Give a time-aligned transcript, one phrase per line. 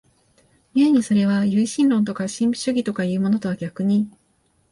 [0.73, 4.09] 故にそれは唯心論とか神秘主義とかいうものとは逆に、